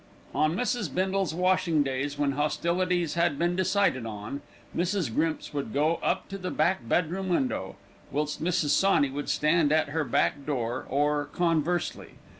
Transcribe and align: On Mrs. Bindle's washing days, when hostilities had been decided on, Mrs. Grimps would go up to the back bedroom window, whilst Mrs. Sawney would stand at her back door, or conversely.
On 0.33 0.55
Mrs. 0.55 0.91
Bindle's 0.91 1.31
washing 1.35 1.83
days, 1.83 2.17
when 2.17 2.31
hostilities 2.31 3.13
had 3.13 3.37
been 3.37 3.55
decided 3.55 4.03
on, 4.03 4.41
Mrs. 4.75 5.13
Grimps 5.13 5.53
would 5.53 5.73
go 5.73 5.97
up 5.97 6.27
to 6.29 6.39
the 6.39 6.49
back 6.49 6.89
bedroom 6.89 7.29
window, 7.29 7.75
whilst 8.11 8.43
Mrs. 8.43 8.69
Sawney 8.69 9.11
would 9.11 9.29
stand 9.29 9.71
at 9.71 9.89
her 9.89 10.03
back 10.03 10.43
door, 10.43 10.87
or 10.89 11.25
conversely. 11.25 12.15